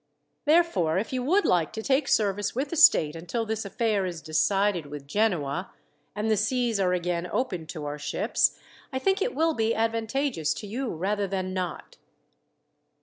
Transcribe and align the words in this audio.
Therefore, 0.45 0.97
if 0.97 1.13
you 1.13 1.21
would 1.21 1.45
like 1.45 1.71
to 1.73 1.83
take 1.83 2.07
service 2.07 2.55
with 2.55 2.71
the 2.71 2.75
state 2.75 3.15
until 3.15 3.45
this 3.45 3.65
affair 3.65 4.03
is 4.03 4.19
decided 4.23 4.87
with 4.87 5.05
Genoa, 5.05 5.71
and 6.15 6.27
the 6.27 6.35
seas 6.35 6.79
are 6.79 6.91
again 6.91 7.29
open 7.31 7.67
to 7.67 7.85
our 7.85 7.99
ships, 7.99 8.57
I 8.91 8.97
think 8.97 9.21
it 9.21 9.35
will 9.35 9.53
be 9.53 9.75
advantageous 9.75 10.55
to 10.55 10.65
you 10.65 10.89
rather 10.89 11.27
than 11.27 11.53
not." 11.53 11.97